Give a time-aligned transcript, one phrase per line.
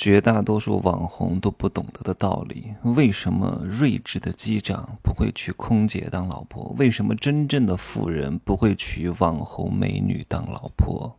[0.00, 2.72] 绝大多数网红都不懂得的道理。
[2.84, 6.74] 为什么睿智的机长不会娶空姐当老婆？
[6.78, 11.14] 为什么真正的富人不会娶网红美女当老婆？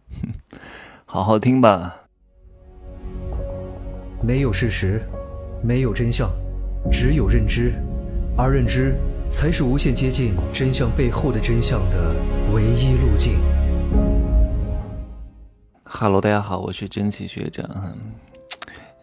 [1.05, 1.95] 好好听吧。
[4.23, 5.07] 没有事实，
[5.63, 6.27] 没有真相，
[6.91, 7.75] 只有认知，
[8.35, 8.95] 而认知
[9.29, 12.15] 才是无限接近真相背后的真相的
[12.51, 13.33] 唯一路径。
[15.83, 17.95] Hello，大家好，我是真奇学长。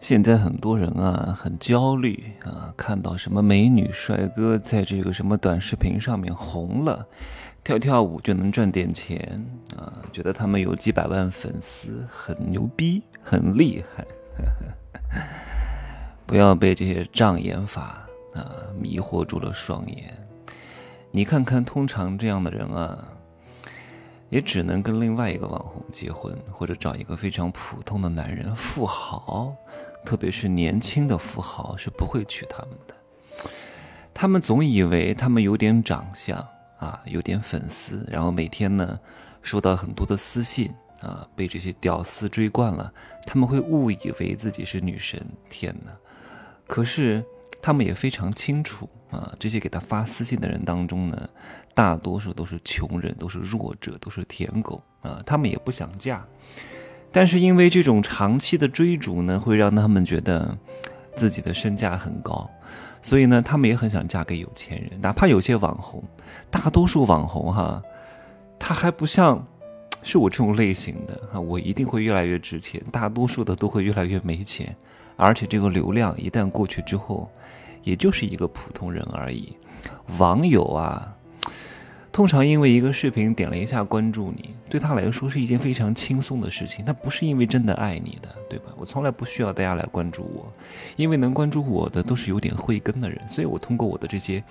[0.01, 7.05] 现在很多人啊很焦虑啊，看到什么美女帅哥在这个什么短视频上面红了，
[7.63, 9.45] 跳跳舞就能赚点钱
[9.77, 14.05] 啊，觉得他们有几百万粉丝很牛逼很厉害，
[16.25, 20.13] 不要被这些障眼法啊迷惑住了双眼。
[21.11, 22.97] 你看看，通常这样的人啊，
[24.29, 29.53] 也只能跟另外一个网红结婚，或者找一个非常普通的男人富豪。
[30.05, 32.95] 特别是年轻的富豪是不会娶他们的，
[34.13, 36.37] 他们总以为他们有点长相
[36.79, 38.99] 啊，有点粉丝，然后每天呢
[39.41, 42.91] 收到很多的私信啊，被这些屌丝追惯了，
[43.25, 45.23] 他们会误以为自己是女神。
[45.49, 45.91] 天哪！
[46.67, 47.23] 可是
[47.61, 51.29] 他们也非常清楚啊，这些给他发私信的人当中呢，
[51.73, 56.25] 大多数都是穷人，都是弱者，都是舔狗啊，他们也不想嫁。
[57.11, 60.57] 但是因为这种长期的追逐呢，会让他们觉得
[61.15, 62.49] 自己的身价很高，
[63.01, 65.01] 所以呢，他们也很想嫁给有钱人。
[65.01, 66.03] 哪怕有些网红，
[66.51, 67.81] 大多数网红哈，
[68.59, 69.43] 他还不像
[70.03, 72.81] 是我这种类型的哈，我一定会越来越值钱。
[72.91, 74.75] 大多数的都会越来越没钱，
[75.15, 77.29] 而且这个流量一旦过去之后，
[77.83, 79.57] 也就是一个普通人而已。
[80.17, 81.15] 网友啊。
[82.19, 86.83] 通常因为一个视频点了一下关注你，对他来说是一件非常轻松的事情。
[86.83, 88.65] 他不是因为真的爱你的，对吧？
[88.75, 90.51] 我从来不需要大家来关注我，
[90.97, 93.17] 因为能关注我的都是有点慧根的人。
[93.25, 94.43] 所以我通过我的这些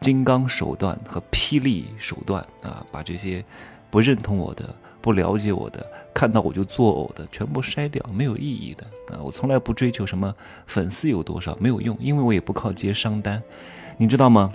[0.00, 3.44] 金刚手段和霹雳手段啊，把这些
[3.88, 9.22] 不认同我的、不了解我的、看到我就作呕的全部筛掉，没有意义的啊！
[9.22, 10.34] 我从来不追求什么
[10.66, 13.40] 粉丝有多少，没有用，因为我也不靠接商单，
[13.96, 14.52] 你知道吗？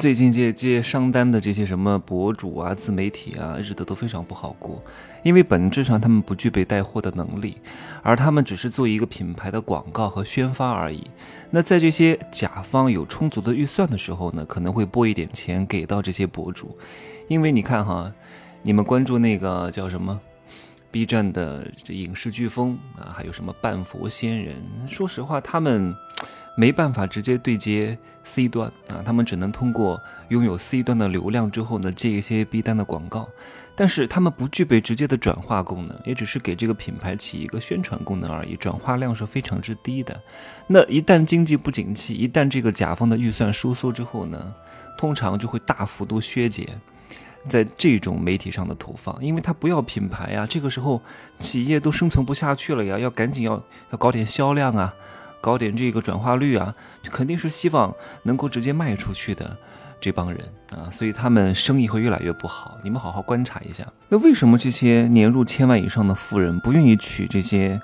[0.00, 4.80] 最近接接商单的这些什么博主啊、自媒体啊，日子都非常不好过，
[5.22, 7.58] 因为本质上他们不具备带货的能力，
[8.02, 11.06] 而他们只是做一个品牌的广告和宣发而已。
[11.50, 16.78] 那在这些甲方有充足的预算的时候呢，可能会拨一点钱给到这些博主，
[17.28, 18.10] 因为你看哈，
[18.62, 20.18] 你们关注那个叫什么
[20.90, 24.56] B 站的这影视飓风啊，还有什么半佛仙人，
[24.88, 25.94] 说实话他们。
[26.56, 29.98] 没办法直接对接 C 端啊，他们只能通过
[30.28, 33.26] 拥有 C 端的流量之后呢，接一些 B 端的广告，
[33.74, 40.20] 但是他们不具备直接的转化功能，也只是给这个品牌起一个宣传功能而已，转化量是非常之低的。
[40.66, 44.52] 那一旦经济不景气，一旦这个甲方的预算收缩之后呢，
[44.98, 46.78] 通常就会大幅度削减
[47.48, 51.00] 在这种媒体上的投放，因为他不要品牌呀，这个时候
[51.38, 54.94] 企业都生存不下去了呀，要赶紧要要搞点销量啊。
[55.42, 56.74] 搞点这个转化率啊，
[57.04, 57.90] 肯定是希望
[58.24, 59.56] 能够直接卖出去的
[59.98, 60.46] 这帮人
[60.76, 62.76] 啊，所以他们生意会越来越不好。
[62.84, 67.80] 你们好好观察一下，那为什么这些年入千万以上的富人不愿意娶这些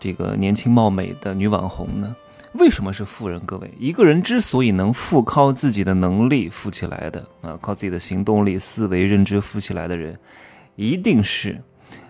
[0.00, 2.16] 这个年轻貌美的女网红呢？
[2.54, 3.40] 为什么是富人？
[3.46, 10.18] 各位，一个人之所以能富，靠自己的能力富起来的啊，靠自己的行动力、思维、认知富起来的人，
[10.76, 11.60] 一定是。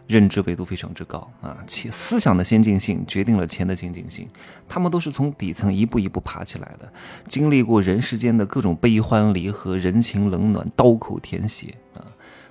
[0.07, 4.27] 认知维度非常之高啊，且思想的先进性决定了钱的先进性。
[4.67, 6.91] 他们都是从底层一步一步爬起来的，
[7.27, 12.01] 经历过人世间的各种悲欢离合、人情冷暖、刀口舔血啊，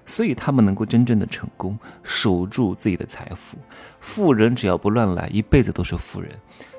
[0.08, 3.58] 所以他们能够真正的成功，守住自己的财富。
[4.00, 6.32] 富人只要不乱来，一辈子都是富人。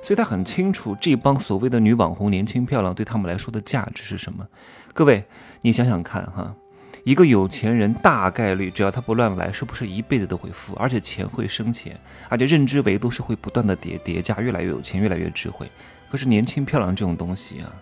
[0.02, 4.44] 所以他很清楚这帮所谓的女网红年轻漂亮对他们来说的价值是什么。
[4.92, 5.24] 各位，
[5.60, 6.52] 你想想看哈。
[7.04, 10.74] 一个有钱人大概率，只要他不乱来，是不是一辈子都会富？
[10.74, 15.70] 而且钱会生钱，而且认知维度是会不断的叠叠加，越来越有钱，越来越智慧。
[16.10, 17.72] 可是年轻漂亮这种东西啊，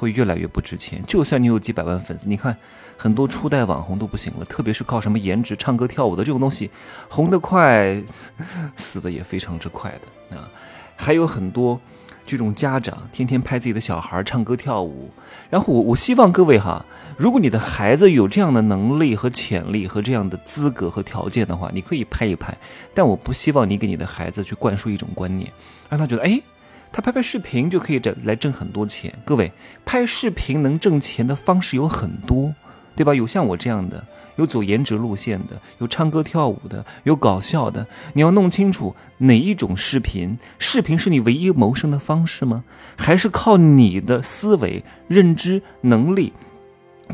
[0.00, 1.02] 会越来越不值钱。
[1.06, 2.56] 就算你有几百万粉丝，你看
[2.96, 6.70] 很多初代网红都不行了，特别是靠什么颜值、唱歌跳舞的这种东西，
[7.10, 8.02] 红得快，
[8.76, 10.48] 死的也非常之快的啊。
[10.96, 11.78] 还有很多
[12.26, 15.10] 这种家长天天拍自己的小孩唱歌跳舞，
[15.50, 16.84] 然后我我希望各位哈。
[17.16, 22.56] 如果你的孩子有这样的能力和潜力和这样的资格和条件的话，你可以拍一拍。
[22.94, 25.52] 但我不希望你给你的孩子去灌输一种观念，
[25.90, 26.40] 让他觉得，哎，
[26.92, 29.12] 他拍拍视频就可以挣来挣很多钱。
[29.24, 29.52] 各位，
[29.84, 32.54] 拍视频能挣钱的方式有很多，
[32.96, 33.14] 对吧？
[33.14, 34.04] 有像我这样的，
[34.36, 37.86] 有走颜值路线的，有唱歌跳舞的，有搞笑的。
[38.14, 42.64] 你要弄清楚哪一种视频，视频是你唯一谋生的方式吗？
[42.96, 46.32] 还是靠你的思维、认知能力，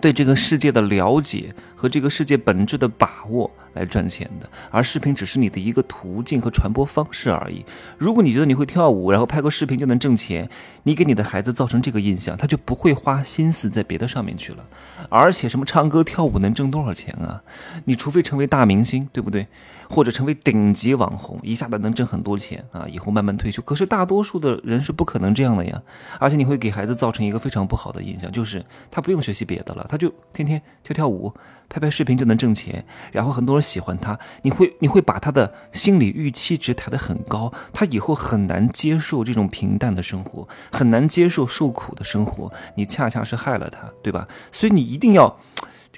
[0.00, 3.50] 对这个世界的了解和这个世界本质的把握？
[3.76, 7.64] 来赚钱的，而视频只是你的一个途径和传播方式而已。
[7.99, 10.49] 如果你觉得你会跳舞，然后拍个视频就能挣钱，
[10.82, 14.64] 你给你的孩子造成这个印象，他就不会花心思在别的上面去了。
[15.08, 17.43] 而且什么唱歌跳舞能挣多少钱啊？
[17.84, 19.46] 你除非成为大明星，对不对？
[19.88, 23.62] 或者成为顶级网红，一下子能挣很多钱啊，以后慢慢退休。
[23.62, 25.83] 可是大多数的人是不可能这样的呀。
[26.19, 31.33] 而且你会给孩子造成一个非常不好的印象，就是他不用学习别的了，他就天天跳跳舞。
[31.69, 44.29] 拍拍视频就能挣钱，然后很多人喜欢他，你会 你会把他的心理预期值抬得很高，他以后很难接受这种平淡的生活，很难接受受苦的生活，你恰恰是害了他，对吧？
[44.53, 45.37] 所以你一定要。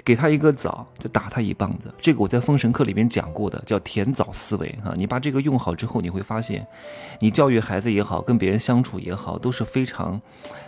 [0.04, 1.92] 给他一个枣，就打他一棒子。
[2.00, 4.92] 这个我在《封神课》里面讲过的，叫甜枣思维啊。
[4.96, 6.66] 你把这个用好之后，你会发现，
[7.20, 10.20] 你教育孩子也好，跟别人相处也好，都是非常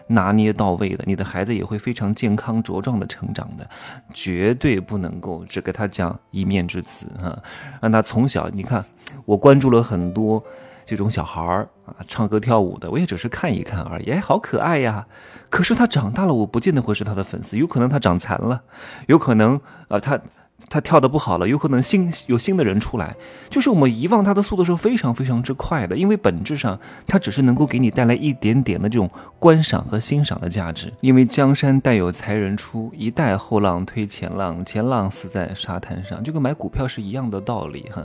[0.08, 1.04] 拿捏到位的。
[1.06, 3.68] 你的孩子也会非常健康茁壮的成长的。
[4.12, 7.38] 绝对不能够只给他讲一面之词哈，
[7.80, 8.84] 让他从小你看，
[9.24, 10.44] 我关注了很多。
[10.90, 14.10] 这种小孩儿啊，唱歌跳舞的，我也只是看一看而已。
[14.10, 15.06] 哎，好可爱呀！
[15.48, 18.60] 可是他长大了，我不见得会是他的粉丝，有可能他长残了，
[19.06, 20.18] 有可能啊，他
[20.68, 23.16] 他跳的不好了，有可能新有新的人出来。
[23.48, 30.92] 就是我们遗忘他的速度是非常非常之快的，因为本质上他只是能够给你带来一点点的这种观赏和欣赏的价值。
[31.00, 38.02] 因为江山代有才人出，一代后浪推前浪，前浪死在沙滩上，就跟买股票是一样的道理哈。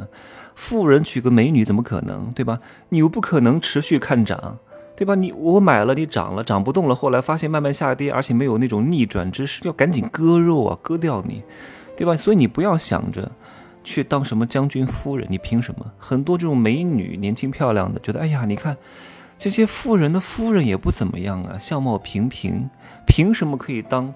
[0.56, 2.60] 富人娶个美女怎么可能，对吧？
[2.90, 4.58] 你又不可能持续看涨，
[4.96, 5.14] 对吧？
[5.16, 11.44] 你我买了，你涨了，涨不动了，后来发现慢慢下跌，而且没有那种逆转之势，要赶紧割肉啊，割掉你，
[11.96, 12.16] 对吧？
[12.18, 13.32] 所以你不要想着
[13.84, 15.86] 去当什么将军夫人，你凭什么？
[15.98, 18.76] 很多这种美女，年轻漂亮的，觉得哎呀，你看
[19.38, 22.70] 这些富人的夫人也不怎么样啊，相貌平平，
[23.06, 24.14] 凭什么可以当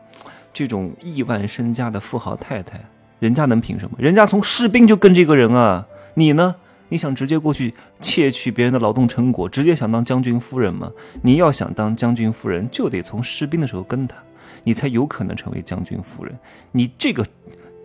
[0.54, 2.80] 这种亿万身家的富豪太太？
[3.20, 3.98] 人家能凭什么？
[4.00, 5.86] 人家从士兵就跟这个人啊。
[6.16, 6.56] 你呢？
[6.92, 10.92] 你想直接过去窃取别人的劳动成果，直接想当将军夫人吗？
[11.22, 14.18] 你要想当将军夫人，就得从士兵的时候跟他，
[14.64, 16.36] 你才有可能成为将军夫人。
[16.72, 17.24] 你这个，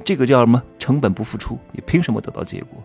[0.03, 0.63] 这个叫什么？
[0.79, 2.83] 成本不付出，你凭什么得到结果？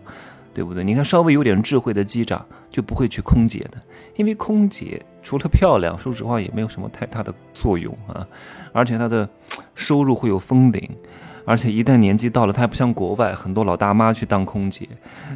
[0.52, 0.82] 对不对？
[0.82, 3.80] 你看，稍微有点智慧的机长就不会去空姐的，
[4.16, 8.26] 因为空姐除了漂亮，说实话也没有什么太大的作用啊，
[8.72, 9.28] 而且她的
[9.74, 10.90] 收入会有封顶。
[11.46, 14.86] 而且一旦年纪到了，他还不像国外很多老大妈去当空姐，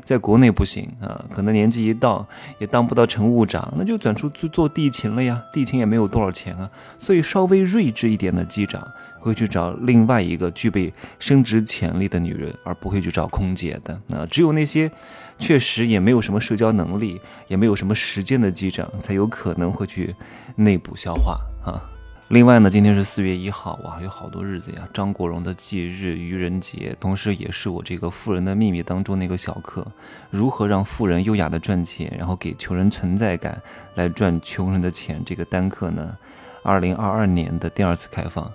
[0.05, 2.25] 在国内不行啊，可能年纪一到
[2.59, 5.43] 也当不到乘务长，那就转出去做地勤了呀。
[5.53, 6.69] 地勤也没有多少钱啊，
[6.99, 8.87] 所以稍微睿智一点的机长
[9.25, 13.99] 会去找另外一个具备升职潜力的女人，而不会去找空姐的。
[14.09, 14.91] 那只有那些
[15.39, 20.15] 确实也没有什么社交能力，也没有什么时间的机长，才有可能会去
[20.57, 21.81] 内部消化啊。
[22.29, 24.89] 另外呢，今天是四月一号，哇，有好多日子呀！
[24.95, 29.87] 张国荣的忌日、愚人节，同时也是我这个《富人的秘密》当中那个小课，
[30.31, 33.61] 如何让富人优雅的赚钱，然后给穷人存在感，
[33.95, 35.23] 来赚穷人的钱。
[35.25, 36.17] 这个单课呢，
[36.63, 38.51] 二零二二年的第二次开放，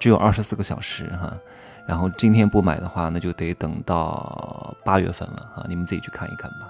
[0.00, 1.32] 只有二十四个小时哈。
[1.86, 5.64] 然后今天不买的话，那就得等到八月份了哈。
[5.68, 6.68] 你们自己去看一看吧。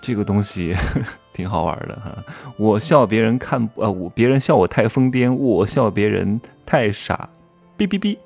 [0.00, 0.76] 这个东西
[1.34, 2.16] 挺好玩的哈，
[2.56, 7.28] 我笑别人看呃，我别人笑我太疯癫，我笑别人太傻，
[7.76, 8.16] 哔哔哔，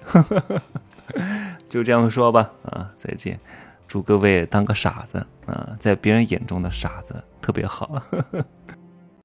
[1.71, 3.41] 就这样说吧啊，再见，
[3.89, 8.03] 祝各位当个傻子啊，在别人眼中的傻子特别好。